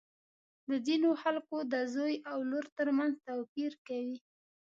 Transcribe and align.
د 0.69 0.71
ځینو 0.85 1.09
خلکو 1.21 1.57
د 1.73 1.75
زوی 1.93 2.15
او 2.31 2.37
لور 2.49 2.65
تر 2.77 2.87
منځ 2.97 3.13
توپیر 3.27 3.71
کوي. 3.87 4.17